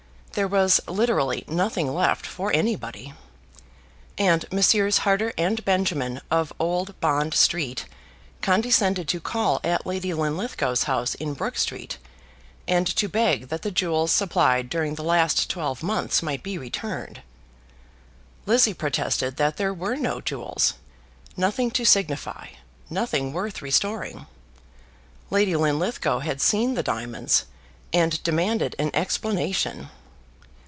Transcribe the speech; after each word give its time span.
There 0.33 0.47
was 0.47 0.79
literally 0.87 1.43
nothing 1.49 1.93
left 1.93 2.25
for 2.25 2.53
anybody, 2.53 3.13
and 4.17 4.45
Messrs. 4.49 4.99
Harter 4.99 5.33
and 5.37 5.63
Benjamin 5.65 6.21
of 6.31 6.53
Old 6.57 6.97
Bond 7.01 7.33
Street 7.33 7.85
condescended 8.41 9.09
to 9.09 9.19
call 9.19 9.59
at 9.61 9.85
Lady 9.85 10.13
Linlithgow's 10.13 10.83
house 10.83 11.15
in 11.15 11.33
Brook 11.33 11.57
Street, 11.57 11.97
and 12.65 12.87
to 12.95 13.09
beg 13.09 13.49
that 13.49 13.61
the 13.61 13.71
jewels 13.71 14.13
supplied 14.13 14.69
during 14.69 14.95
the 14.95 15.03
last 15.03 15.49
twelve 15.49 15.83
months 15.83 16.23
might 16.23 16.43
be 16.43 16.57
returned. 16.57 17.21
Lizzie 18.45 18.73
protested 18.73 19.35
that 19.35 19.57
there 19.57 19.73
were 19.73 19.97
no 19.97 20.21
jewels, 20.21 20.75
nothing 21.35 21.69
to 21.71 21.83
signify, 21.83 22.47
nothing 22.89 23.33
worth 23.33 23.61
restoring. 23.61 24.27
Lady 25.29 25.57
Linlithgow 25.57 26.19
had 26.19 26.39
seen 26.39 26.75
the 26.75 26.83
diamonds, 26.83 27.47
and 27.91 28.23
demanded 28.23 28.77
an 28.79 28.91
explanation. 28.93 29.89